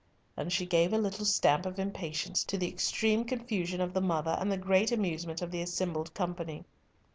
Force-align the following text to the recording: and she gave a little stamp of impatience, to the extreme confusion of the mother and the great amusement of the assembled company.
and 0.35 0.51
she 0.51 0.65
gave 0.65 0.91
a 0.93 0.97
little 0.97 1.25
stamp 1.25 1.63
of 1.63 1.77
impatience, 1.77 2.43
to 2.43 2.57
the 2.57 2.67
extreme 2.67 3.23
confusion 3.23 3.79
of 3.79 3.93
the 3.93 4.01
mother 4.01 4.35
and 4.39 4.51
the 4.51 4.57
great 4.57 4.91
amusement 4.91 5.43
of 5.43 5.51
the 5.51 5.61
assembled 5.61 6.11
company. 6.15 6.65